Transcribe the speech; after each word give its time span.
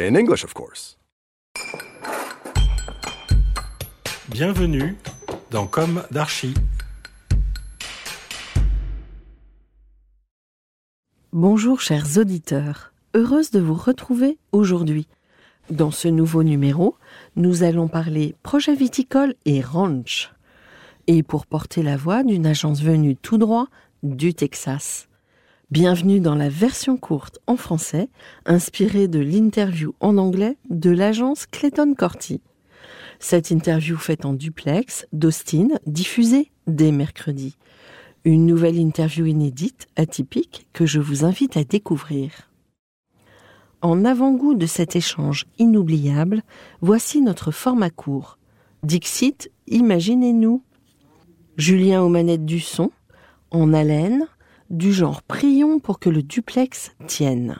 In 0.00 0.14
English, 0.14 0.44
of 0.44 0.54
course. 0.54 0.96
Bienvenue 4.28 4.96
dans 5.50 5.66
Comme 5.66 6.04
d'Archi. 6.12 6.54
Bonjour 11.32 11.80
chers 11.80 12.16
auditeurs, 12.16 12.92
heureuse 13.14 13.50
de 13.50 13.58
vous 13.58 13.74
retrouver 13.74 14.38
aujourd'hui. 14.52 15.08
Dans 15.68 15.90
ce 15.90 16.06
nouveau 16.06 16.44
numéro, 16.44 16.96
nous 17.34 17.64
allons 17.64 17.88
parler 17.88 18.36
projet 18.44 18.76
viticole 18.76 19.34
et 19.46 19.60
ranch. 19.60 20.32
Et 21.08 21.24
pour 21.24 21.44
porter 21.44 21.82
la 21.82 21.96
voix 21.96 22.22
d'une 22.22 22.46
agence 22.46 22.82
venue 22.82 23.16
tout 23.16 23.36
droit 23.36 23.66
du 24.04 24.32
Texas. 24.32 25.07
Bienvenue 25.70 26.18
dans 26.18 26.34
la 26.34 26.48
version 26.48 26.96
courte 26.96 27.40
en 27.46 27.58
français, 27.58 28.08
inspirée 28.46 29.06
de 29.06 29.18
l'interview 29.18 29.92
en 30.00 30.16
anglais 30.16 30.56
de 30.70 30.88
l'agence 30.88 31.44
Clayton 31.44 31.92
Corti. 31.94 32.40
Cette 33.18 33.50
interview 33.50 33.98
faite 33.98 34.24
en 34.24 34.32
duplex 34.32 35.06
d'Austin, 35.12 35.68
diffusée 35.86 36.52
dès 36.66 36.90
mercredi. 36.90 37.58
Une 38.24 38.46
nouvelle 38.46 38.78
interview 38.78 39.26
inédite, 39.26 39.88
atypique, 39.96 40.66
que 40.72 40.86
je 40.86 41.00
vous 41.00 41.26
invite 41.26 41.58
à 41.58 41.64
découvrir. 41.64 42.50
En 43.82 44.06
avant-goût 44.06 44.54
de 44.54 44.64
cet 44.64 44.96
échange 44.96 45.44
inoubliable, 45.58 46.44
voici 46.80 47.20
notre 47.20 47.50
format 47.50 47.90
court. 47.90 48.38
Dixit, 48.84 49.50
imaginez-nous. 49.66 50.62
Julien 51.58 52.00
aux 52.00 52.08
manettes 52.08 52.46
du 52.46 52.60
son, 52.60 52.90
en 53.50 53.74
haleine, 53.74 54.26
du 54.70 54.92
genre 54.92 55.22
prions 55.22 55.78
pour 55.80 55.98
que 55.98 56.10
le 56.10 56.22
duplex 56.22 56.92
tienne. 57.06 57.56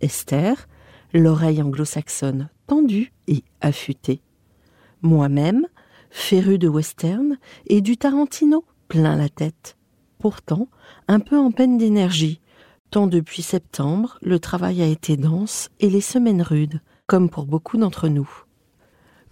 Esther, 0.00 0.68
l'oreille 1.12 1.62
anglo-saxonne 1.62 2.48
tendue 2.66 3.12
et 3.28 3.44
affûtée. 3.60 4.20
Moi-même, 5.02 5.66
féru 6.10 6.58
de 6.58 6.68
western 6.68 7.38
et 7.66 7.80
du 7.80 7.96
Tarantino 7.96 8.64
plein 8.88 9.16
la 9.16 9.28
tête. 9.28 9.76
Pourtant, 10.18 10.68
un 11.08 11.20
peu 11.20 11.38
en 11.38 11.50
peine 11.50 11.78
d'énergie, 11.78 12.40
tant 12.90 13.06
depuis 13.06 13.42
septembre, 13.42 14.18
le 14.22 14.38
travail 14.38 14.82
a 14.82 14.86
été 14.86 15.16
dense 15.16 15.70
et 15.80 15.90
les 15.90 16.00
semaines 16.00 16.42
rudes, 16.42 16.80
comme 17.06 17.28
pour 17.28 17.46
beaucoup 17.46 17.76
d'entre 17.76 18.08
nous. 18.08 18.28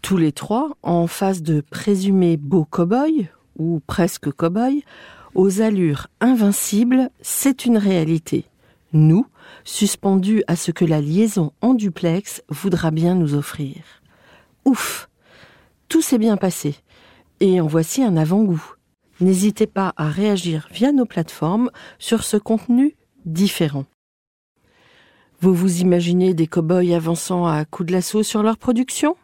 Tous 0.03 0.17
les 0.17 0.33
trois, 0.33 0.77
en 0.83 1.07
face 1.07 1.43
de 1.43 1.61
présumés 1.61 2.37
beaux 2.37 2.65
cow-boys, 2.65 3.29
ou 3.57 3.81
presque 3.87 4.33
cow-boys, 4.33 4.83
aux 5.35 5.61
allures 5.61 6.09
invincibles, 6.21 7.11
c'est 7.21 7.65
une 7.65 7.79
réalité. 7.79 8.45
Nous, 8.93 9.27
suspendus 9.65 10.45
à 10.47 10.57
ce 10.57 10.71
que 10.71 10.85
la 10.85 11.01
liaison 11.01 11.53
en 11.61 11.75
duplex 11.75 12.43
voudra 12.49 12.91
bien 12.91 13.15
nous 13.15 13.35
offrir. 13.35 13.77
Ouf 14.65 15.09
Tout 15.89 16.03
s'est 16.03 16.19
bien 16.19 16.37
passé. 16.37 16.77
Et 17.41 17.61
en 17.61 17.67
voici 17.67 18.03
un 18.03 18.17
avant-goût. 18.17 18.75
N'hésitez 19.21 19.67
pas 19.67 19.93
à 19.97 20.09
réagir 20.09 20.69
via 20.73 20.93
nos 20.93 21.07
plateformes 21.07 21.71
sur 21.99 22.25
ce 22.25 22.37
contenu 22.37 22.97
différent. 23.25 23.85
Vous 25.41 25.55
vous 25.55 25.81
imaginez 25.81 26.35
des 26.35 26.47
cow-boys 26.47 26.95
avançant 26.95 27.47
à 27.47 27.65
coups 27.65 27.89
de 27.89 27.93
lasso 27.93 28.23
sur 28.23 28.43
leur 28.43 28.59
production? 28.59 29.17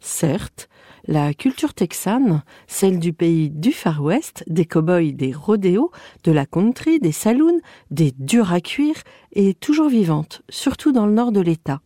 Certes, 0.00 0.68
la 1.08 1.32
culture 1.32 1.72
texane, 1.72 2.42
celle 2.66 2.98
du 2.98 3.14
pays 3.14 3.48
du 3.48 3.72
Far 3.72 4.02
West, 4.02 4.44
des 4.46 4.66
cow-boys, 4.66 5.12
des 5.12 5.32
rodéos, 5.32 5.90
de 6.22 6.32
la 6.32 6.44
country, 6.44 7.00
des 7.00 7.12
saloons, 7.12 7.60
des 7.90 8.12
durs 8.18 8.52
à 8.52 8.60
cuire, 8.60 9.02
est 9.32 9.58
toujours 9.58 9.88
vivante, 9.88 10.42
surtout 10.50 10.92
dans 10.92 11.06
le 11.06 11.12
nord 11.12 11.32
de 11.32 11.40
l'État. 11.40 11.80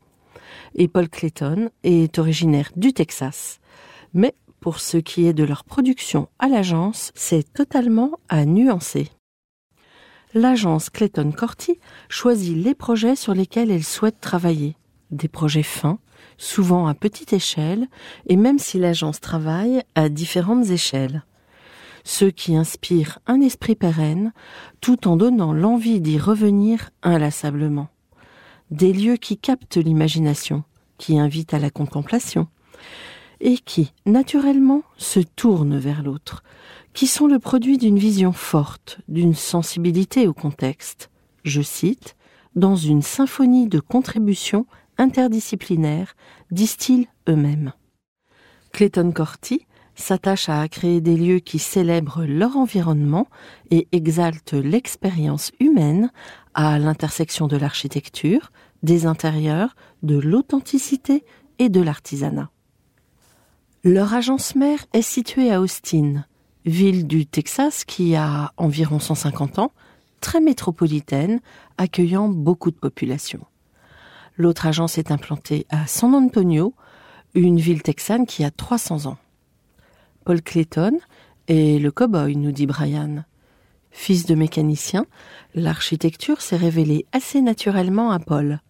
Et 0.75 0.89
Paul 0.89 1.09
Clayton 1.09 1.71
est 1.85 2.19
originaire 2.19 2.73
du 2.75 2.93
Texas. 2.93 3.61
Mais 4.13 4.35
pour 4.59 4.81
ce 4.81 4.97
qui 4.97 5.27
est 5.27 5.35
de 5.35 5.45
leur 5.45 5.63
production 5.63 6.29
à 6.41 6.49
l'agence, 6.49 7.13
c'est 7.15 7.53
totalement 7.53 8.19
à 8.29 8.45
nuancer. 8.45 9.09
L'agence 10.35 10.91
Clayton 10.91 11.31
Corti 11.31 11.79
choisit 12.09 12.57
les 12.57 12.75
projets 12.75 13.17
sur 13.17 13.35
lesquels 13.35 13.71
elle 13.71 13.85
souhaite 13.85 14.21
travailler. 14.21 14.75
Des 15.13 15.29
projets 15.29 15.63
fins, 15.63 15.99
souvent 16.39 16.87
à 16.87 16.95
petite 16.95 17.33
échelle, 17.33 17.87
et 18.27 18.37
même 18.37 18.59
si 18.59 18.79
l'agence 18.79 19.21
travaille 19.21 19.83
à 19.95 20.09
différentes 20.09 20.71
échelles. 20.71 21.25
Ceux 22.05 22.31
qui 22.31 22.57
inspirent 22.57 23.19
un 23.27 23.41
esprit 23.41 23.77
pérenne, 23.77 24.33
tout 24.81 25.07
en 25.07 25.17
donnant 25.17 25.53
l'envie 25.53 26.01
d'y 26.01 26.19
revenir 26.19 26.91
inlassablement. 27.03 27.89
Des 28.71 28.93
lieux 28.93 29.17
qui 29.17 29.37
captent 29.37 29.77
l'imagination, 29.77 30.65
qui 30.99 31.19
invitent 31.19 31.55
à 31.55 31.59
la 31.59 31.71
contemplation, 31.71 32.49
et 33.41 33.59
qui, 33.59 33.93
naturellement, 34.07 34.83
se 34.97 35.21
tournent 35.21 35.79
vers 35.79 36.03
l'autre, 36.03 36.43
qui 36.95 37.07
sont 37.07 37.27
le 37.27 37.39
produit 37.39 37.77
d'une 37.77 37.99
vision 37.99 38.33
forte, 38.33 39.01
d'une 39.09 39.35
sensibilité 39.35 40.27
au 40.27 40.33
contexte. 40.33 41.11
Je 41.45 41.61
cite, 41.61 42.17
dans 42.55 42.77
une 42.77 43.03
symphonie 43.03 43.67
de 43.67 43.81
contributions 43.81 44.67
interdisciplinaires, 44.99 46.15
disent-ils 46.51 47.07
eux-mêmes. 47.29 47.73
Clayton 48.73 49.13
Corti 49.13 49.67
s'attache 49.95 50.49
à 50.49 50.67
créer 50.69 51.01
des 51.01 51.17
lieux 51.17 51.39
qui 51.39 51.59
célèbrent 51.59 52.25
leur 52.25 52.57
environnement 52.57 53.29
et 53.71 53.89
exaltent 53.93 54.55
l'expérience 54.55 55.53
humaine 55.61 56.11
à 56.55 56.79
l'intersection 56.79 57.47
de 57.47 57.57
l'architecture, 57.57 58.51
des 58.83 59.07
intérieurs, 59.07 59.77
de 60.03 60.19
l'authenticité 60.19 61.25
et 61.59 61.69
de 61.69 61.81
l'artisanat. 61.81 62.51
Leur 63.85 64.15
agence 64.15 64.55
mère 64.55 64.87
est 64.93 65.03
située 65.03 65.53
à 65.53 65.61
Austin, 65.61 66.25
ville 66.65 67.07
du 67.07 67.27
Texas 67.27 67.85
qui 67.85 68.15
a 68.15 68.53
environ 68.57 68.99
150 68.99 69.59
ans, 69.59 69.73
très 70.21 70.41
métropolitaine, 70.41 71.41
accueillant 71.79 72.29
beaucoup 72.29 72.71
de 72.71 72.77
population. 72.77 73.45
L'autre 74.37 74.67
agence 74.67 74.99
est 74.99 75.11
implantée 75.11 75.67
à 75.71 75.87
San 75.87 76.15
Antonio, 76.15 76.75
une 77.35 77.59
ville 77.59 77.83
texane 77.83 78.27
qui 78.27 78.45
a 78.45 78.51
300 78.51 79.07
ans. 79.07 79.19
Paul 80.25 80.41
Clayton 80.41 80.99
est 81.49 81.83
le 81.83 81.91
cow-boy, 81.91 82.37
nous 82.37 82.53
dit 82.53 82.67
Brian. 82.67 83.25
Fils 83.91 84.25
de 84.25 84.35
mécanicien, 84.35 85.07
l'architecture 85.55 86.41
s'est 86.41 86.57
révélée 86.57 87.07
assez 87.13 87.43
naturellement 87.43 88.11
à 88.11 88.19
Paul. 88.19 88.61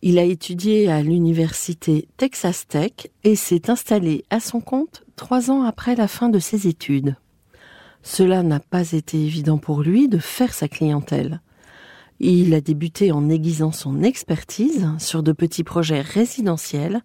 Il 0.00 0.18
a 0.18 0.22
étudié 0.22 0.90
à 0.90 1.02
l'université 1.02 2.08
Texas 2.16 2.66
Tech 2.68 2.92
et 3.22 3.36
s'est 3.36 3.70
installé 3.70 4.24
à 4.30 4.40
son 4.40 4.60
compte 4.60 5.02
trois 5.16 5.50
ans 5.50 5.62
après 5.62 5.94
la 5.94 6.08
fin 6.08 6.28
de 6.28 6.38
ses 6.38 6.66
études. 6.66 7.16
Cela 8.02 8.42
n'a 8.42 8.60
pas 8.60 8.92
été 8.92 9.18
évident 9.18 9.58
pour 9.58 9.82
lui 9.82 10.08
de 10.08 10.18
faire 10.18 10.52
sa 10.52 10.68
clientèle. 10.68 11.40
Il 12.20 12.54
a 12.54 12.60
débuté 12.60 13.10
en 13.12 13.28
aiguisant 13.28 13.72
son 13.72 14.02
expertise 14.02 14.88
sur 14.98 15.22
de 15.22 15.32
petits 15.32 15.64
projets 15.64 16.00
résidentiels, 16.00 17.02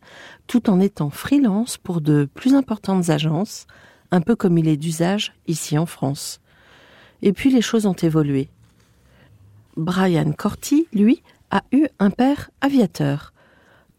tout 0.47 0.69
en 0.69 0.79
étant 0.79 1.09
freelance 1.09 1.77
pour 1.77 1.99
de 1.99 2.29
plus 2.33 2.53
importantes 2.53 3.09
agences, 3.09 3.65
un 4.11 4.21
peu 4.21 4.35
comme 4.35 4.57
il 4.57 4.67
est 4.67 4.77
d'usage 4.77 5.33
ici 5.47 5.77
en 5.77 5.85
France. 5.85 6.39
Et 7.21 7.33
puis 7.33 7.49
les 7.49 7.61
choses 7.61 7.85
ont 7.85 7.93
évolué. 7.93 8.49
Brian 9.77 10.31
Corti, 10.31 10.87
lui, 10.93 11.23
a 11.51 11.63
eu 11.71 11.87
un 11.99 12.11
père 12.11 12.51
aviateur. 12.61 13.33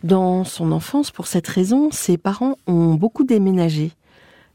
Dans 0.05 0.45
son 0.45 0.73
enfance, 0.73 1.11
pour 1.11 1.27
cette 1.27 1.49
raison, 1.49 1.91
ses 1.91 2.19
parents 2.19 2.57
ont 2.67 2.95
beaucoup 2.95 3.25
déménagé. 3.25 3.93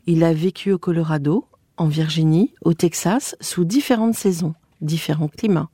Il 0.07 0.23
a 0.23 0.33
vécu 0.33 0.71
au 0.71 0.77
Colorado, 0.77 1.45
en 1.77 1.87
Virginie, 1.87 2.53
au 2.63 2.73
Texas, 2.73 3.35
sous 3.41 3.65
différentes 3.65 4.15
saisons, 4.15 4.55
différents 4.81 5.27
climats. 5.27 5.69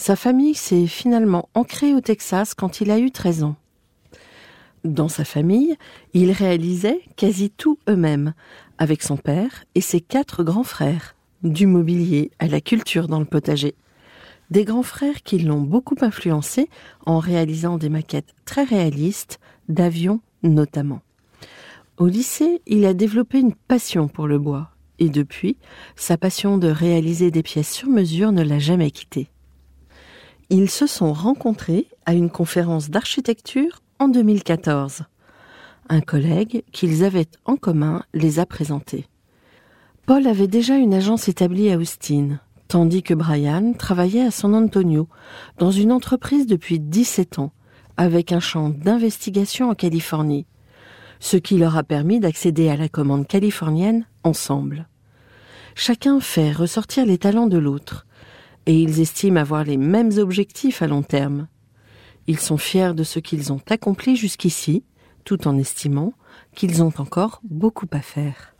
Sa 0.00 0.14
famille 0.14 0.54
s'est 0.54 0.86
finalement 0.86 1.48
ancrée 1.54 1.92
au 1.92 2.00
Texas 2.00 2.54
quand 2.54 2.80
il 2.80 2.92
a 2.92 3.00
eu 3.00 3.10
13 3.10 3.42
ans. 3.42 3.56
Dans 4.84 5.08
sa 5.08 5.24
famille, 5.24 5.76
il 6.14 6.30
réalisait 6.30 7.00
quasi 7.16 7.50
tout 7.50 7.80
eux-mêmes, 7.88 8.32
avec 8.78 9.02
son 9.02 9.16
père 9.16 9.64
et 9.74 9.80
ses 9.80 10.00
quatre 10.00 10.44
grands 10.44 10.62
frères, 10.62 11.16
du 11.42 11.66
mobilier 11.66 12.30
à 12.38 12.46
la 12.46 12.60
culture 12.60 13.08
dans 13.08 13.18
le 13.18 13.24
potager. 13.24 13.74
Des 14.50 14.64
grands 14.64 14.84
frères 14.84 15.24
qui 15.24 15.40
l'ont 15.40 15.62
beaucoup 15.62 15.96
influencé 16.00 16.70
en 17.04 17.18
réalisant 17.18 17.76
des 17.76 17.88
maquettes 17.88 18.36
très 18.44 18.62
réalistes, 18.62 19.40
d'avions 19.68 20.20
notamment. 20.44 21.02
Au 21.96 22.06
lycée, 22.06 22.62
il 22.68 22.86
a 22.86 22.94
développé 22.94 23.40
une 23.40 23.54
passion 23.54 24.06
pour 24.06 24.28
le 24.28 24.38
bois, 24.38 24.70
et 25.00 25.08
depuis, 25.08 25.56
sa 25.96 26.16
passion 26.16 26.56
de 26.56 26.68
réaliser 26.68 27.32
des 27.32 27.42
pièces 27.42 27.72
sur 27.72 27.88
mesure 27.88 28.30
ne 28.30 28.44
l'a 28.44 28.60
jamais 28.60 28.92
quitté. 28.92 29.28
Ils 30.50 30.70
se 30.70 30.86
sont 30.86 31.12
rencontrés 31.12 31.88
à 32.06 32.14
une 32.14 32.30
conférence 32.30 32.88
d'architecture 32.88 33.82
en 33.98 34.08
2014. 34.08 35.02
Un 35.90 36.00
collègue 36.00 36.64
qu'ils 36.72 37.04
avaient 37.04 37.28
en 37.44 37.56
commun 37.56 38.02
les 38.14 38.38
a 38.38 38.46
présentés. 38.46 39.06
Paul 40.06 40.26
avait 40.26 40.48
déjà 40.48 40.76
une 40.76 40.94
agence 40.94 41.28
établie 41.28 41.70
à 41.70 41.76
Austin, 41.76 42.40
tandis 42.66 43.02
que 43.02 43.12
Brian 43.12 43.74
travaillait 43.74 44.24
à 44.24 44.30
San 44.30 44.54
Antonio, 44.54 45.06
dans 45.58 45.70
une 45.70 45.92
entreprise 45.92 46.46
depuis 46.46 46.80
17 46.80 47.40
ans, 47.40 47.52
avec 47.98 48.32
un 48.32 48.40
champ 48.40 48.70
d'investigation 48.70 49.68
en 49.68 49.74
Californie, 49.74 50.46
ce 51.20 51.36
qui 51.36 51.58
leur 51.58 51.76
a 51.76 51.82
permis 51.82 52.20
d'accéder 52.20 52.70
à 52.70 52.76
la 52.76 52.88
commande 52.88 53.26
californienne 53.26 54.06
ensemble. 54.24 54.88
Chacun 55.74 56.20
fait 56.20 56.52
ressortir 56.52 57.04
les 57.04 57.18
talents 57.18 57.48
de 57.48 57.58
l'autre, 57.58 58.06
et 58.68 58.74
ils 58.74 59.00
estiment 59.00 59.40
avoir 59.40 59.64
les 59.64 59.78
mêmes 59.78 60.12
objectifs 60.18 60.82
à 60.82 60.86
long 60.86 61.02
terme. 61.02 61.48
Ils 62.26 62.38
sont 62.38 62.58
fiers 62.58 62.92
de 62.94 63.02
ce 63.02 63.18
qu'ils 63.18 63.50
ont 63.50 63.62
accompli 63.70 64.14
jusqu'ici, 64.14 64.84
tout 65.24 65.48
en 65.48 65.56
estimant 65.56 66.12
qu'ils 66.54 66.82
ont 66.82 66.92
encore 66.98 67.40
beaucoup 67.42 67.88
à 67.92 68.02
faire. 68.02 68.54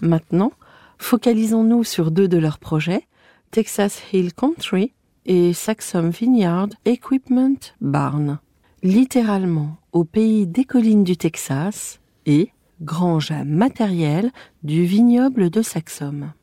Maintenant, 0.00 0.52
focalisons-nous 0.98 1.82
sur 1.82 2.10
deux 2.10 2.28
de 2.28 2.36
leurs 2.36 2.58
projets, 2.58 3.08
Texas 3.50 4.02
Hill 4.12 4.34
Country 4.34 4.92
et 5.24 5.54
Saxum 5.54 6.10
Vineyard 6.10 6.68
Equipment 6.84 7.72
Barn, 7.80 8.38
littéralement 8.82 9.78
au 9.92 10.04
pays 10.04 10.46
des 10.46 10.64
collines 10.64 11.04
du 11.04 11.16
Texas 11.16 12.00
et 12.26 12.50
grange 12.82 13.30
à 13.30 13.44
matériel 13.44 14.30
du 14.62 14.84
vignoble 14.84 15.48
de 15.48 15.62
Saxum. 15.62 16.34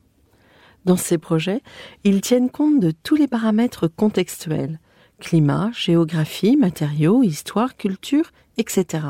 Dans 0.84 0.96
ces 0.96 1.18
projets, 1.18 1.62
ils 2.04 2.20
tiennent 2.20 2.50
compte 2.50 2.80
de 2.80 2.90
tous 2.90 3.14
les 3.14 3.28
paramètres 3.28 3.88
contextuels 3.88 4.78
climat, 5.22 5.70
géographie, 5.72 6.56
matériaux, 6.56 7.22
histoire, 7.22 7.76
culture, 7.76 8.32
etc. 8.56 9.04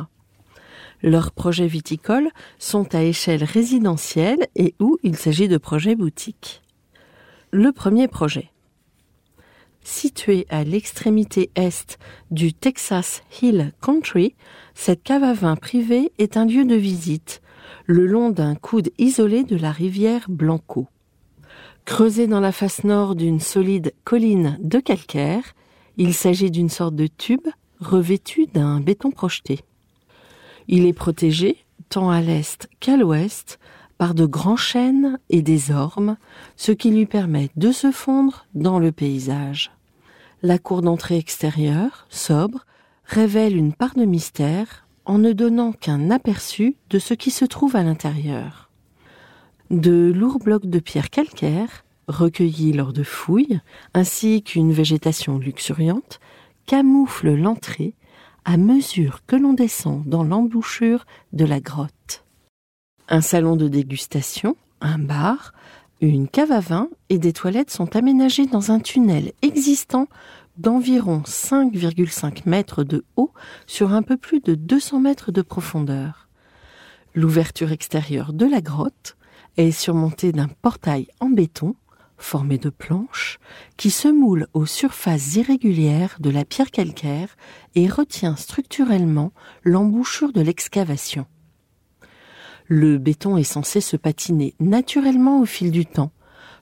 Leurs 1.03 1.33
projets 1.33 1.67
viticoles 1.67 2.29
sont 2.59 2.95
à 2.95 3.03
échelle 3.03 3.43
résidentielle 3.43 4.47
et 4.55 4.75
où 4.79 4.99
il 5.03 5.17
s'agit 5.17 5.49
de 5.49 5.57
projets 5.57 5.97
boutiques. 5.97 6.63
Le 7.51 7.73
premier 7.73 8.09
projet. 8.09 8.51
Situé 9.83 10.47
à 10.49 10.63
l'extrémité 10.63 11.51
est 11.57 11.99
du 12.31 12.53
Texas 12.53 13.23
Hill 13.41 13.73
Country, 13.81 14.37
cette 14.75 15.03
cave 15.03 15.25
à 15.25 15.33
vin 15.33 15.57
privée 15.57 16.13
est 16.19 16.37
un 16.37 16.45
lieu 16.45 16.65
de 16.65 16.77
visite, 16.77 17.41
le 17.87 18.07
long 18.07 18.31
d'un 18.31 18.55
coude 18.55 18.91
isolé 18.99 19.43
de 19.43 19.57
la 19.57 19.73
rivière 19.73 20.27
Blanco. 20.29 20.87
Creusé 21.85 22.27
dans 22.27 22.41
la 22.41 22.53
face 22.53 22.85
nord 22.85 23.17
d'une 23.17 23.41
solide 23.41 23.93
colline 24.05 24.57
de 24.63 24.79
calcaire, 24.79 25.55
il 25.97 26.15
s'agit 26.15 26.51
d'une 26.51 26.69
sorte 26.69 26.95
de 26.95 27.07
tube 27.07 27.49
revêtu 27.81 28.47
d'un 28.47 28.81
béton 28.81 29.11
projeté. 29.11 29.61
Il 30.69 30.87
est 30.87 30.93
protégé, 30.93 31.59
tant 31.89 32.11
à 32.11 32.21
l'est 32.21 32.69
qu'à 32.79 32.97
l'ouest, 32.97 33.59
par 33.99 34.15
de 34.15 34.27
grands 34.27 34.57
chênes 34.57 35.19
et 35.29 35.43
des 35.43 35.71
ormes, 35.71 36.17
ce 36.57 36.73
qui 36.73 36.91
lui 36.91 37.07
permet 37.07 37.51
de 37.57 37.73
se 37.73 37.91
fondre 37.91 38.47
dans 38.55 38.79
le 38.79 38.93
paysage. 38.93 39.73
La 40.43 40.59
cour 40.59 40.83
d'entrée 40.83 41.19
extérieure, 41.19 42.07
sobre, 42.09 42.65
révèle 43.05 43.57
une 43.57 43.73
part 43.73 43.95
de 43.95 44.05
mystère 44.05 44.87
en 45.05 45.19
ne 45.19 45.33
donnant 45.33 45.73
qu'un 45.73 46.11
aperçu 46.11 46.77
de 46.91 46.99
ce 46.99 47.15
qui 47.15 47.31
se 47.31 47.45
trouve 47.45 47.77
à 47.77 47.83
l'intérieur. 47.83 48.62
De 49.73 50.13
lourds 50.15 50.39
blocs 50.39 50.67
de 50.67 50.81
pierre 50.81 51.09
calcaire, 51.09 51.87
recueillis 52.07 52.75
lors 52.75 52.93
de 52.93 53.03
fouilles, 53.03 53.63
ainsi 53.95 54.43
qu'une 54.43 54.71
végétation 54.71 55.39
luxuriante, 55.39 56.21
camouflent 56.67 57.35
l'entrée 57.35 57.95
à 58.45 58.59
mesure 58.59 59.25
que 59.27 59.35
l'on 59.35 59.55
descend 59.55 60.05
dans 60.05 60.25
l'embouchure 60.25 61.07
de 61.33 61.47
la 61.47 61.59
grotte. 61.61 62.27
Un 63.09 63.23
salon 63.23 63.57
de 63.57 63.67
dégustation, 63.67 64.57
un 64.83 64.99
bar, 64.99 65.55
une 66.03 66.29
cave 66.29 66.53
à 66.53 66.61
vin 66.61 66.91
et 67.09 67.19
des 67.19 67.33
toilettes 67.33 67.71
sont 67.71 67.97
aménagés 67.97 68.47
dans 68.47 68.73
un 68.73 68.79
tunnel 68.79 69.33
existant 69.41 70.07
d'environ 70.59 71.23
5,5 71.25 72.43
mètres 72.45 72.85
de 72.85 73.07
haut 73.17 73.33
sur 73.67 73.95
un 73.95 74.03
peu 74.03 74.19
plus 74.19 74.41
de 74.41 74.55
200 74.55 75.01
mètres 75.01 75.33
de 75.33 75.41
profondeur. 75.41 76.29
L'ouverture 77.15 77.73
extérieure 77.73 78.35
de 78.35 78.45
la 78.45 78.61
grotte 78.61 79.17
est 79.57 79.71
surmontée 79.71 80.33
d'un 80.33 80.49
portail 80.49 81.09
en 81.21 81.29
béton 81.29 81.75
formé 82.23 82.57
de 82.57 82.71
planches 82.71 83.39
qui 83.77 83.91
se 83.91 84.09
moule 84.09 84.47
aux 84.55 84.67
surfaces 84.67 85.35
irrégulières 85.35 86.17
de 86.21 86.31
la 86.31 86.45
pierre 86.45 86.71
calcaire 86.71 87.37
et 87.75 87.89
retient 87.89 88.37
structurellement 88.37 89.33
l'embouchure 89.65 90.33
de 90.33 90.41
l'excavation. 90.41 91.27
Le 92.69 92.97
béton 92.99 93.37
est 93.37 93.43
censé 93.43 93.81
se 93.81 93.97
patiner 93.97 94.55
naturellement 94.61 95.41
au 95.41 95.45
fil 95.45 95.71
du 95.71 95.85
temps, 95.85 96.13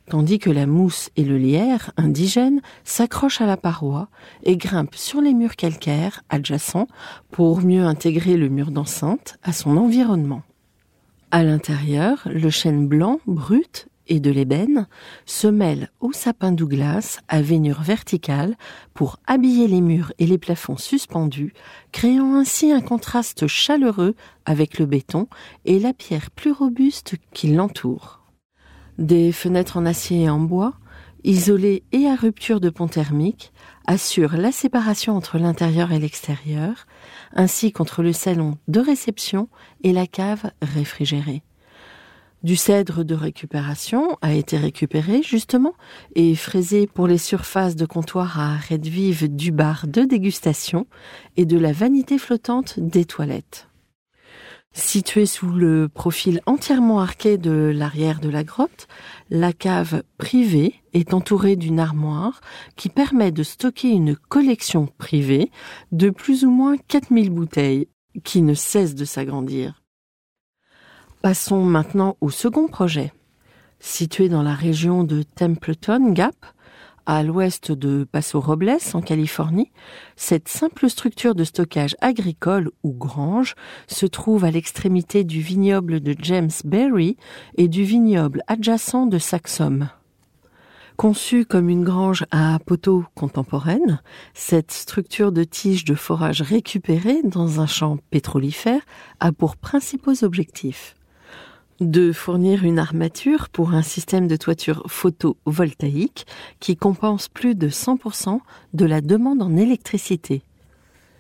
tandis 0.09 0.39
que 0.39 0.51
la 0.51 0.67
mousse 0.67 1.11
et 1.17 1.25
le 1.25 1.37
lierre 1.37 1.93
indigène 1.97 2.63
s'accrochent 2.85 3.43
à 3.43 3.47
la 3.47 3.57
paroi 3.57 4.09
et 4.43 4.57
grimpent 4.57 4.97
sur 4.97 5.21
les 5.21 5.35
murs 5.35 5.57
calcaires 5.57 6.23
adjacents 6.31 6.89
pour 7.31 7.61
mieux 7.61 7.85
intégrer 7.85 8.37
le 8.37 8.49
mur 8.49 8.71
d'enceinte 8.71 9.39
à 9.43 9.53
son 9.53 9.77
environnement. 9.77 10.43
À 11.33 11.45
l'intérieur, 11.45 12.27
le 12.27 12.51
chêne 12.51 12.89
blanc, 12.89 13.21
brut 13.25 13.87
et 14.09 14.19
de 14.19 14.33
l'ébène 14.33 14.89
se 15.27 15.47
mêlent 15.47 15.91
au 16.01 16.13
sapin 16.13 16.51
Douglas 16.51 17.21
à 17.29 17.41
veinure 17.41 17.83
verticale 17.83 18.57
pour 18.95 19.21
habiller 19.29 19.69
les 19.69 19.81
murs 19.81 20.13
et 20.19 20.27
les 20.27 20.39
plafonds 20.39 20.77
suspendus, 20.77 21.55
créant 21.93 22.35
ainsi 22.35 22.73
un 22.73 22.81
contraste 22.81 23.47
chaleureux 23.47 24.17
avec 24.45 24.81
le 24.81 24.87
béton 24.87 25.29
et 25.65 25.79
la 25.79 25.93
pierre 25.93 26.33
plus 26.33 26.51
robuste 26.51 27.15
qui 27.33 27.53
l'entoure. 27.53 28.25
Des 28.99 29.31
fenêtres 29.31 29.77
en 29.77 29.87
acier 29.87 30.23
et 30.23 30.31
en 30.31 30.41
bois, 30.41 30.75
isolées 31.25 31.83
et 31.93 32.07
à 32.07 32.15
rupture 32.15 32.61
de 32.61 32.71
pont 32.71 32.89
thermique, 32.89 33.53
assurent 33.87 34.37
la 34.37 34.53
séparation 34.53 35.17
entre 35.17 35.39
l'intérieur 35.39 35.93
et 35.93 35.99
l'extérieur, 35.99 36.87
ainsi 37.33 37.73
qu'entre 37.73 38.03
le 38.03 38.13
salon 38.13 38.59
de 38.69 38.81
réception 38.81 39.49
et 39.83 39.93
la 39.93 40.07
cave 40.07 40.51
réfrigérée. 40.63 41.43
Du 42.43 42.57
cèdre 42.57 43.05
de 43.05 43.15
récupération 43.15 44.17
a 44.23 44.33
été 44.33 44.57
récupéré 44.57 45.23
justement 45.23 45.75
et 46.15 46.35
fraisé 46.35 46.87
pour 46.87 47.07
les 47.07 47.19
surfaces 47.19 47.77
de 47.77 47.85
comptoir 47.85 48.41
à 48.41 48.55
arêtes 48.55 48.87
vives 48.87 49.35
du 49.35 49.53
bar 49.53 49.87
de 49.87 50.03
dégustation 50.03 50.87
et 51.37 51.45
de 51.45 51.59
la 51.59 51.73
vanité 51.73 52.17
flottante 52.19 52.81
des 52.81 53.05
toilettes. 53.05 53.70
Située 54.73 55.27
sous 55.27 55.51
le 55.51 55.89
profil 55.89 56.41
entièrement 56.47 57.01
arqué 57.01 57.39
de 57.39 57.73
l'arrière 57.75 58.21
de 58.21 58.29
la 58.29 58.45
grotte, 58.45 58.87
la 59.29 59.53
cave 59.53 60.05
privée 60.17 60.75
est 60.93 61.13
entourée 61.13 61.57
d'une 61.57 61.81
armoire 61.81 62.41
qui 62.77 62.89
permet 62.89 63.33
de 63.33 63.43
stocker 63.43 63.89
une 63.89 64.15
collection 64.15 64.87
privée 64.87 65.51
de 65.91 66.11
plus 66.11 66.45
ou 66.45 66.51
moins 66.51 66.77
4000 66.77 67.31
bouteilles 67.31 67.89
qui 68.23 68.43
ne 68.43 68.55
cesse 68.55 68.95
de 68.95 69.05
s'agrandir. 69.05 69.83
Passons 71.21 71.65
maintenant 71.65 72.17
au 72.21 72.31
second 72.31 72.69
projet. 72.69 73.13
Situé 73.81 74.29
dans 74.29 74.43
la 74.43 74.55
région 74.55 75.05
de 75.05 75.23
Templeton 75.23 76.13
Gap, 76.13 76.37
à 77.07 77.23
l'ouest 77.23 77.73
de 77.73 78.05
Paso 78.05 78.41
Robles, 78.41 78.79
en 78.95 79.01
Californie, 79.01 79.71
cette 80.17 80.49
simple 80.49 80.89
structure 80.89 81.35
de 81.35 81.45
stockage 81.45 81.97
agricole 82.01 82.71
ou 82.83 82.93
grange 82.93 83.55
se 83.87 84.07
trouve 84.07 84.45
à 84.45 84.51
l'extrémité 84.51 85.25
du 85.25 85.41
vignoble 85.41 86.01
de 86.01 86.15
James 86.21 86.51
Berry 86.65 87.17
et 87.57 87.69
du 87.69 87.85
vignoble 87.85 88.43
adjacent 88.47 89.07
de 89.07 89.19
Saxum. 89.19 89.89
Conçue 90.97 91.47
comme 91.47 91.71
une 91.71 91.85
grange 91.85 92.27
à 92.31 92.59
poteaux 92.67 93.05
contemporaine, 93.15 94.03
cette 94.35 94.71
structure 94.71 95.33
de 95.33 95.45
tige 95.45 95.85
de 95.85 95.95
forage 95.95 96.43
récupérée 96.43 97.23
dans 97.25 97.61
un 97.61 97.67
champ 97.67 97.97
pétrolifère 98.11 98.83
a 99.19 99.33
pour 99.33 99.57
principaux 99.57 100.25
objectifs 100.25 100.95
de 101.81 102.13
fournir 102.13 102.65
une 102.65 102.79
armature 102.79 103.49
pour 103.49 103.73
un 103.73 103.83
système 103.83 104.29
de 104.29 104.37
toiture 104.37 104.83
photovoltaïque 104.87 106.27
qui 106.61 106.77
compense 106.77 107.29
plus 107.29 107.55
de 107.55 107.69
100% 107.69 108.41
de 108.75 108.85
la 108.85 109.01
demande 109.01 109.43
en 109.43 109.57
électricité. 109.57 110.43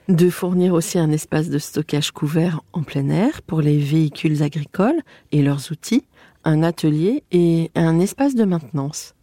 De 0.09 0.29
fournir 0.29 0.75
aussi 0.75 0.99
un 0.99 1.11
espace 1.11 1.49
de 1.49 1.59
stockage 1.59 2.11
couvert 2.11 2.61
en 2.73 2.83
plein 2.83 3.09
air 3.09 3.43
pour 3.43 3.61
les 3.61 3.79
véhicules 3.79 4.43
agricoles 4.43 5.01
et 5.33 5.43
leurs 5.43 5.71
outils, 5.71 6.05
un 6.45 6.63
atelier 6.63 7.23
et 7.33 7.71
un 7.75 8.01
espace 8.01 8.35
de 8.35 8.45
maintenance 8.45 9.15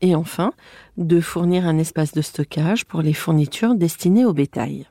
et 0.00 0.14
enfin 0.14 0.52
de 0.96 1.20
fournir 1.20 1.66
un 1.66 1.78
espace 1.78 2.12
de 2.12 2.22
stockage 2.22 2.84
pour 2.84 3.00
les 3.00 3.14
fournitures 3.14 3.74
destinées 3.74 4.24
au 4.24 4.32
bétail. 4.32 4.86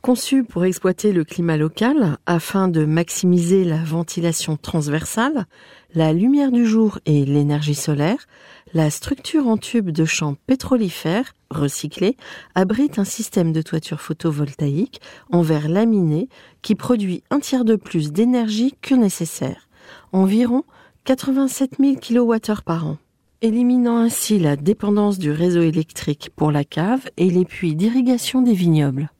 Conçu 0.00 0.44
pour 0.44 0.64
exploiter 0.64 1.12
le 1.12 1.24
climat 1.24 1.56
local 1.56 2.18
afin 2.24 2.68
de 2.68 2.84
maximiser 2.84 3.64
la 3.64 3.82
ventilation 3.82 4.56
transversale, 4.56 5.46
la 5.92 6.12
lumière 6.12 6.52
du 6.52 6.66
jour 6.66 7.00
et 7.04 7.24
l'énergie 7.24 7.74
solaire, 7.74 8.26
la 8.74 8.90
structure 8.90 9.48
en 9.48 9.56
tube 9.56 9.90
de 9.90 10.04
champ 10.04 10.36
pétrolifère 10.46 11.34
recyclé 11.50 12.16
abrite 12.54 12.98
un 13.00 13.04
système 13.04 13.52
de 13.52 13.60
toiture 13.60 14.00
photovoltaïque 14.00 15.00
en 15.32 15.42
verre 15.42 15.68
laminé 15.68 16.28
qui 16.62 16.76
produit 16.76 17.24
un 17.30 17.40
tiers 17.40 17.64
de 17.64 17.74
plus 17.74 18.12
d'énergie 18.12 18.74
que 18.80 18.94
nécessaire, 18.94 19.68
environ 20.12 20.62
87 21.04 21.76
000 21.80 21.96
kWh 21.96 22.62
par 22.64 22.86
an 22.86 22.98
éliminant 23.40 23.98
ainsi 23.98 24.38
la 24.38 24.56
dépendance 24.56 25.18
du 25.18 25.30
réseau 25.30 25.62
électrique 25.62 26.30
pour 26.34 26.50
la 26.50 26.64
cave 26.64 27.08
et 27.16 27.30
les 27.30 27.44
puits 27.44 27.76
d'irrigation 27.76 28.42
des 28.42 28.52
vignobles. 28.52 29.10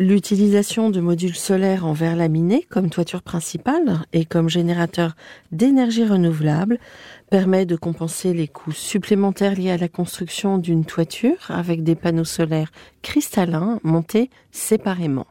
L'utilisation 0.00 0.90
de 0.90 1.00
modules 1.00 1.34
solaires 1.34 1.84
en 1.84 1.92
verre 1.92 2.14
laminé 2.14 2.64
comme 2.70 2.88
toiture 2.88 3.20
principale 3.20 4.04
et 4.12 4.24
comme 4.24 4.48
générateur 4.48 5.16
d'énergie 5.50 6.04
renouvelable 6.04 6.78
permet 7.30 7.66
de 7.66 7.74
compenser 7.74 8.32
les 8.32 8.46
coûts 8.46 8.70
supplémentaires 8.70 9.56
liés 9.56 9.72
à 9.72 9.76
la 9.76 9.88
construction 9.88 10.58
d'une 10.58 10.84
toiture 10.84 11.50
avec 11.50 11.82
des 11.82 11.96
panneaux 11.96 12.22
solaires 12.22 12.70
cristallins 13.02 13.80
montés 13.82 14.30
séparément. 14.52 15.26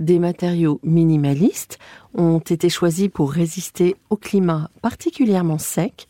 Des 0.00 0.18
matériaux 0.18 0.80
minimalistes 0.82 1.78
ont 2.14 2.38
été 2.38 2.70
choisis 2.70 3.08
pour 3.08 3.30
résister 3.30 3.96
au 4.08 4.16
climat 4.16 4.70
particulièrement 4.80 5.58
sec 5.58 6.08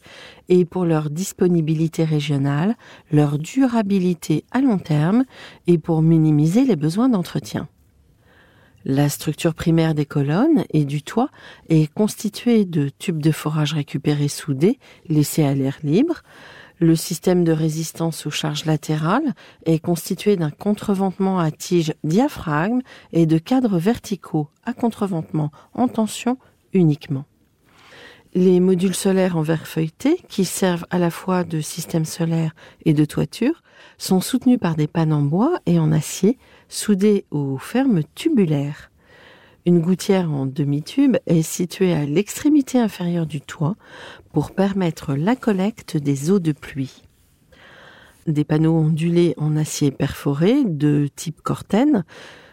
et 0.48 0.64
pour 0.64 0.84
leur 0.84 1.10
disponibilité 1.10 2.04
régionale, 2.04 2.76
leur 3.10 3.36
durabilité 3.36 4.44
à 4.52 4.60
long 4.60 4.78
terme 4.78 5.24
et 5.66 5.76
pour 5.76 6.02
minimiser 6.02 6.64
les 6.64 6.76
besoins 6.76 7.08
d'entretien. 7.08 7.68
La 8.84 9.08
structure 9.08 9.54
primaire 9.54 9.96
des 9.96 10.06
colonnes 10.06 10.64
et 10.72 10.84
du 10.84 11.02
toit 11.02 11.28
est 11.68 11.92
constituée 11.92 12.64
de 12.64 12.90
tubes 12.96 13.20
de 13.20 13.32
forage 13.32 13.74
récupérés 13.74 14.28
soudés 14.28 14.78
laissés 15.08 15.42
à 15.42 15.52
l'air 15.52 15.78
libre, 15.82 16.22
le 16.80 16.96
système 16.96 17.44
de 17.44 17.52
résistance 17.52 18.26
aux 18.26 18.30
charges 18.30 18.64
latérales 18.64 19.34
est 19.66 19.78
constitué 19.78 20.36
d'un 20.36 20.50
contreventement 20.50 21.38
à 21.38 21.50
tige 21.50 21.94
diaphragme 22.04 22.80
et 23.12 23.26
de 23.26 23.38
cadres 23.38 23.78
verticaux 23.78 24.48
à 24.64 24.72
contreventement 24.72 25.50
en 25.74 25.88
tension 25.88 26.38
uniquement. 26.72 27.26
Les 28.32 28.60
modules 28.60 28.94
solaires 28.94 29.36
en 29.36 29.42
verre 29.42 29.66
feuilleté, 29.66 30.16
qui 30.28 30.44
servent 30.44 30.86
à 30.90 30.98
la 30.98 31.10
fois 31.10 31.44
de 31.44 31.60
système 31.60 32.04
solaire 32.04 32.54
et 32.84 32.94
de 32.94 33.04
toiture, 33.04 33.62
sont 33.98 34.20
soutenus 34.20 34.58
par 34.58 34.76
des 34.76 34.86
pannes 34.86 35.12
en 35.12 35.22
bois 35.22 35.58
et 35.66 35.78
en 35.78 35.92
acier 35.92 36.38
soudés 36.68 37.26
aux 37.30 37.58
fermes 37.58 38.02
tubulaires. 38.14 38.89
Une 39.66 39.80
gouttière 39.80 40.30
en 40.30 40.46
demi-tube 40.46 41.18
est 41.26 41.42
située 41.42 41.92
à 41.92 42.06
l'extrémité 42.06 42.78
inférieure 42.78 43.26
du 43.26 43.42
toit 43.42 43.76
pour 44.32 44.52
permettre 44.52 45.14
la 45.14 45.36
collecte 45.36 45.98
des 45.98 46.30
eaux 46.30 46.38
de 46.38 46.52
pluie. 46.52 47.02
Des 48.26 48.44
panneaux 48.44 48.74
ondulés 48.74 49.34
en 49.36 49.56
acier 49.56 49.90
perforé 49.90 50.64
de 50.64 51.08
type 51.14 51.42
Corten, 51.42 52.04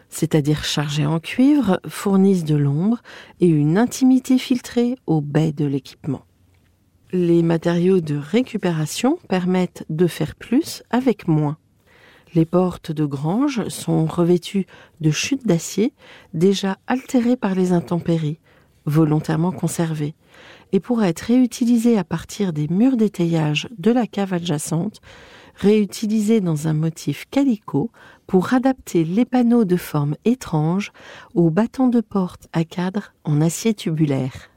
c'est-à-dire 0.10 0.66
chargés 0.66 1.06
en 1.06 1.20
cuivre, 1.20 1.80
fournissent 1.88 2.46
de 2.46 2.56
l'ombre 2.56 3.02
et 3.40 3.48
une 3.48 3.78
intimité 3.78 4.38
filtrée 4.38 4.96
au 5.06 5.22
baies 5.22 5.54
de 5.54 5.66
l'équipement. 5.66 6.26
Les 7.14 7.42
matériaux 7.42 8.02
de 8.02 8.18
récupération 8.18 9.18
permettent 9.30 9.86
de 9.90 10.08
faire 10.08 10.36
plus 10.36 10.84
avec 10.90 11.30
moins. 11.30 11.58
Les 12.34 12.46
portes 12.46 12.92
de 12.92 13.06
grange 13.06 13.68
sont 13.70 14.06
revêtues 14.06 14.68
de 15.02 15.12
chutes 15.12 15.48
d'acier 15.48 15.94
déjà 16.34 16.78
altérées 16.88 17.38
par 17.38 17.56
les 17.56 17.72
intempéries, 17.72 18.40
volontairement 18.86 19.52
conservées, 19.52 20.16
et 20.72 20.80
pourraient 20.80 21.10
être 21.10 21.22
réutilisées 21.22 21.98
à 21.98 22.04
partir 22.04 22.54
des 22.54 22.68
murs 22.68 22.98
d'étayage 22.98 23.70
de 23.78 23.92
la 23.92 24.08
cave 24.08 24.34
adjacente, 24.34 25.02
réutilisées 25.56 26.42
dans 26.42 26.68
un 26.68 26.74
motif 26.74 27.26
calicot 27.32 27.92
pour 28.28 28.54
adapter 28.54 29.04
les 29.04 29.26
panneaux 29.26 29.66
de 29.66 29.78
forme 29.78 30.16
étrange 30.26 30.92
aux 31.34 31.50
battants 31.50 31.88
de 31.88 32.02
porte 32.02 32.48
à 32.54 32.64
cadre 32.64 33.14
en 33.24 33.42
acier 33.42 33.74
tubulaire. 33.74 34.50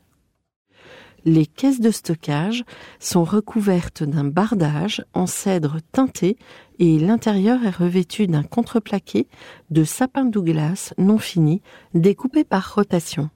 Les 1.24 1.46
caisses 1.46 1.80
de 1.80 1.90
stockage 1.90 2.64
sont 2.98 3.24
recouvertes 3.24 4.02
d'un 4.02 4.24
bardage 4.24 5.04
en 5.12 5.26
cèdre 5.26 5.78
teinté 5.92 6.38
et 6.78 6.98
l'intérieur 6.98 7.62
est 7.64 7.76
revêtu 7.76 8.26
d'un 8.26 8.42
contreplaqué 8.42 9.28
de 9.70 9.84
sapin 9.84 10.24
Douglas 10.24 10.94
non 10.96 11.18
fini 11.18 11.60
découpé 11.92 12.44
par 12.44 12.74
rotation. 12.74 13.28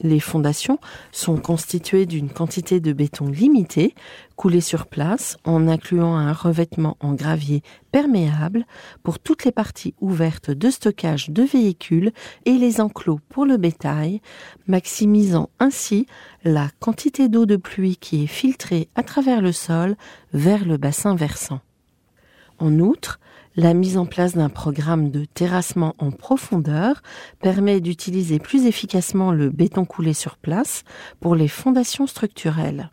Les 0.00 0.20
fondations 0.20 0.78
sont 1.10 1.36
constituées 1.36 2.06
d'une 2.06 2.30
quantité 2.30 2.80
de 2.80 2.92
béton 2.92 3.26
limitée, 3.26 3.94
coulé 4.38 4.60
sur 4.60 4.86
place 4.86 5.36
en 5.42 5.66
incluant 5.66 6.14
un 6.14 6.32
revêtement 6.32 6.96
en 7.00 7.12
gravier 7.12 7.62
perméable 7.90 8.66
pour 9.02 9.18
toutes 9.18 9.44
les 9.44 9.50
parties 9.50 9.94
ouvertes 10.00 10.52
de 10.52 10.70
stockage 10.70 11.30
de 11.30 11.42
véhicules 11.42 12.12
et 12.44 12.52
les 12.52 12.80
enclos 12.80 13.18
pour 13.28 13.44
le 13.44 13.56
bétail, 13.56 14.22
maximisant 14.68 15.50
ainsi 15.58 16.06
la 16.44 16.68
quantité 16.78 17.28
d'eau 17.28 17.46
de 17.46 17.56
pluie 17.56 17.96
qui 17.96 18.22
est 18.22 18.28
filtrée 18.28 18.88
à 18.94 19.02
travers 19.02 19.42
le 19.42 19.50
sol 19.50 19.96
vers 20.32 20.64
le 20.64 20.76
bassin 20.76 21.16
versant. 21.16 21.60
En 22.60 22.78
outre, 22.78 23.18
la 23.56 23.74
mise 23.74 23.98
en 23.98 24.06
place 24.06 24.36
d'un 24.36 24.50
programme 24.50 25.10
de 25.10 25.24
terrassement 25.24 25.96
en 25.98 26.12
profondeur 26.12 27.02
permet 27.40 27.80
d'utiliser 27.80 28.38
plus 28.38 28.66
efficacement 28.66 29.32
le 29.32 29.50
béton 29.50 29.84
coulé 29.84 30.12
sur 30.12 30.36
place 30.36 30.84
pour 31.18 31.34
les 31.34 31.48
fondations 31.48 32.06
structurelles. 32.06 32.88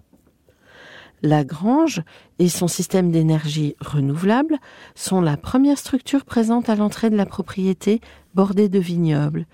La 1.25 1.43
grange 1.43 2.03
et 2.37 2.49
son 2.49 2.67
système 2.67 3.09
d'énergie 3.09 3.75
renouvelable 3.79 4.59
sont 4.93 5.21
la 5.21 5.37
première 5.37 5.79
structure 5.79 6.23
présente 6.23 6.69
à 6.69 6.75
l'entrée 6.75 7.09
de 7.09 7.17
la 7.17 7.25
propriété 7.25 7.99
bordée 8.35 8.69
de 8.69 8.77
vignobles 8.77 9.47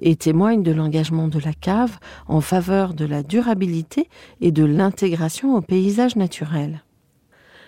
et 0.00 0.16
témoignent 0.16 0.62
de 0.62 0.72
l'engagement 0.72 1.28
de 1.28 1.38
la 1.38 1.52
cave 1.52 1.98
en 2.28 2.40
faveur 2.40 2.94
de 2.94 3.04
la 3.04 3.22
durabilité 3.22 4.08
et 4.40 4.52
de 4.52 4.64
l'intégration 4.64 5.54
au 5.54 5.60
paysage 5.60 6.16
naturel. 6.16 6.82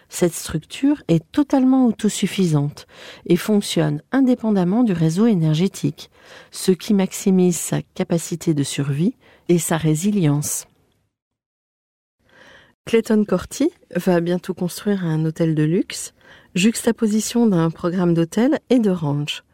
Cette 0.09 0.33
structure 0.33 1.03
est 1.09 1.31
totalement 1.31 1.87
autosuffisante 1.87 2.87
et 3.27 3.37
fonctionne 3.37 4.01
indépendamment 4.11 4.85
du 4.85 4.95
réseau 4.95 5.27
énergétique, 5.27 6.11
ce 6.51 6.73
qui 6.73 6.95
maximise 6.95 7.59
sa 7.59 7.83
capacité 7.83 8.55
de 8.55 8.63
survie 8.63 9.17
et 9.51 9.59
sa 9.59 9.77
résilience. 9.77 10.65
Clayton 12.91 13.25
Corti 13.25 13.71
va 13.95 14.21
bientôt 14.21 14.53
construire 14.53 15.05
un 15.05 15.25
hôtel 15.25 15.55
de 15.55 15.63
luxe, 15.63 16.13
juxtaposition 16.57 17.47
d'un 17.47 17.71
programme 17.71 18.15
d'hôtel 18.15 18.59
et 18.69 18.81
de 18.81 18.91
ranch. 18.91 19.45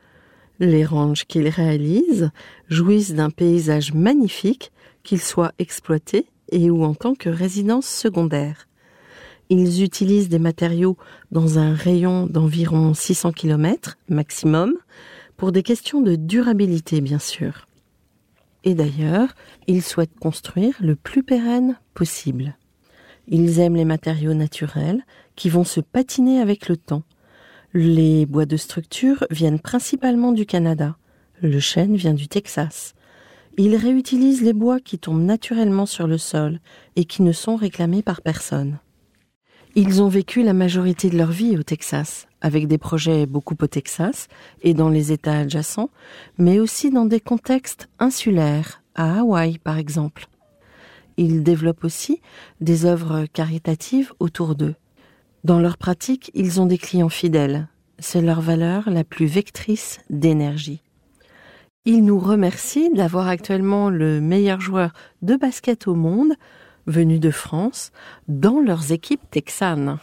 Les 0.59 0.87
ranchs 0.87 1.26
qu'il 1.26 1.47
réalise 1.49 2.30
jouissent 2.68 3.12
d'un 3.12 3.28
paysage 3.28 3.92
magnifique, 3.92 4.73
qu'ils 5.02 5.21
soient 5.21 5.52
exploités 5.59 6.30
et 6.50 6.71
ou 6.71 6.83
en 6.83 6.95
tant 6.95 7.14
que 7.14 7.28
résidence 7.28 7.87
secondaire. 7.87 8.68
Ils 9.50 9.83
utilisent 9.83 10.30
des 10.30 10.38
matériaux 10.38 10.97
dans 11.30 11.59
un 11.59 11.75
rayon 11.75 12.26
d'environ 12.26 12.95
600 12.95 13.33
km 13.33 13.99
maximum, 14.09 14.73
pour 15.37 15.52
des 15.52 15.62
questions 15.62 16.00
de 16.00 16.16
durabilité 16.16 17.02
bien 17.02 17.18
sûr. 17.18 17.66
Et 18.64 18.75
d'ailleurs, 18.75 19.35
ils 19.66 19.83
souhaitent 19.83 20.18
construire 20.18 20.75
le 20.80 20.97
plus 20.97 21.23
pérenne 21.23 21.78
possible. 21.92 22.56
Ils 23.28 23.59
aiment 23.59 23.76
les 23.76 23.85
matériaux 23.85 24.35
naturels 24.35 25.04
qui 25.35 25.49
vont 25.49 25.64
se 25.64 25.80
patiner 25.80 26.40
avec 26.40 26.68
le 26.68 26.76
temps. 26.76 27.02
Les 27.75 28.25
bois 28.25 28.47
de 28.47 28.56
structure 28.56 29.26
viennent 29.30 29.61
principalement 29.61 30.33
du 30.33 30.47
Canada. 30.47 30.97
Le 31.42 31.61
chêne 31.61 31.97
vient 31.97 32.14
du 32.14 32.28
Texas. 32.28 32.95
Ils 33.59 33.76
réutilisent 33.76 34.42
les 34.42 34.52
bois 34.52 34.80
qui 34.80 34.99
tombent 34.99 35.25
naturellement 35.25 35.87
sur 35.87 36.06
le 36.06 36.18
sol 36.18 36.61
et 36.95 37.04
qui 37.04 37.23
ne 37.23 37.33
sont 37.33 37.56
réclamés 37.56 38.02
par 38.02 38.23
personne. 38.23 38.78
Ils 39.75 40.02
ont 40.02 40.09
vécu 40.09 40.42
la 40.42 40.54
majorité 40.54 41.11
de 41.11 41.18
leur 41.18 41.30
vie 41.30 41.59
au 41.59 41.62
Texas, 41.62 42.28
avec 42.40 42.66
des 42.66 42.78
projets 42.78 43.26
beaucoup 43.26 43.56
au 43.61 43.66
Texas 43.66 44.28
et 44.62 44.73
dans 44.73 44.88
les 44.88 45.12
États 45.12 45.40
adjacents, 45.40 45.90
mais 46.38 46.61
aussi 46.61 46.90
dans 46.90 47.04
des 47.04 47.21
contextes 47.21 47.88
insulaires, 47.99 48.83
à 48.95 49.21
Hawaï 49.21 49.59
par 49.59 49.76
exemple. 49.76 50.28
Ils 51.16 51.42
développent 51.42 51.85
aussi 51.85 52.20
des 52.61 52.85
œuvres 52.85 53.26
caritatives 53.32 54.12
autour 54.18 54.54
d'eux. 54.54 54.75
Dans 55.44 55.61
leur 55.61 55.78
pratique, 55.78 56.30
ils 56.35 56.61
ont 56.61 56.66
des 56.66 56.78
clients 56.78 57.08
fidèles. 57.08 57.68
C'est 57.99 58.20
leur 58.20 58.40
valeur 58.40 58.90
la 58.90 59.04
plus 59.04 59.26
vectrice 59.26 60.00
d'énergie. 60.11 60.82
Ils 61.85 62.04
nous 62.04 62.18
remercient 62.18 62.90
d'avoir 62.92 63.28
actuellement 63.28 63.90
le 63.90 64.20
meilleur 64.20 64.61
joueur 64.61 64.92
de 65.23 65.37
basket 65.37 65.87
au 65.87 65.94
monde, 65.94 66.35
venu 66.87 67.20
de 67.20 67.30
France, 67.30 67.92
dans 68.28 68.61
leurs 68.61 68.92
équipes 68.92 69.30
texanes. 69.30 69.99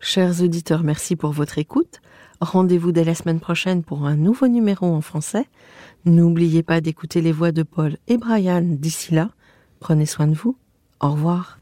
Chers 0.00 0.42
auditeurs, 0.42 0.82
merci 0.82 1.14
pour 1.14 1.32
votre 1.32 1.58
écoute. 1.58 2.00
Rendez-vous 2.40 2.92
dès 2.92 3.04
la 3.04 3.14
semaine 3.14 3.40
prochaine 3.40 3.82
pour 3.82 4.06
un 4.06 4.16
nouveau 4.16 4.48
numéro 4.48 4.86
en 4.86 5.00
français. 5.00 5.46
N'oubliez 6.04 6.62
pas 6.62 6.80
d'écouter 6.80 7.20
les 7.20 7.32
voix 7.32 7.52
de 7.52 7.62
Paul 7.62 7.96
et 8.08 8.16
Brian 8.16 8.62
d'ici 8.62 9.14
là. 9.14 9.30
Prenez 9.80 10.06
soin 10.06 10.26
de 10.26 10.34
vous. 10.34 10.56
Au 11.00 11.10
revoir. 11.10 11.58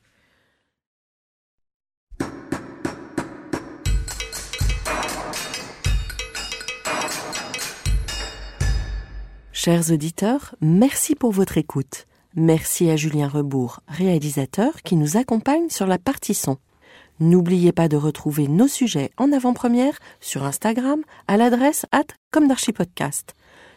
Chers 9.52 9.92
auditeurs, 9.92 10.54
merci 10.60 11.14
pour 11.14 11.32
votre 11.32 11.56
écoute. 11.56 12.06
Merci 12.34 12.90
à 12.90 12.96
Julien 12.96 13.28
Rebourg, 13.28 13.80
réalisateur, 13.88 14.82
qui 14.82 14.94
nous 14.96 15.16
accompagne 15.16 15.70
sur 15.70 15.86
la 15.86 15.98
partie 15.98 16.34
son. 16.34 16.58
N'oubliez 17.20 17.72
pas 17.72 17.88
de 17.88 17.96
retrouver 17.96 18.48
nos 18.48 18.68
sujets 18.68 19.10
en 19.16 19.32
avant-première 19.32 19.98
sur 20.20 20.44
Instagram 20.44 21.00
à 21.28 21.36
l'adresse 21.36 21.86
at 21.92 22.04
comme. 22.30 22.48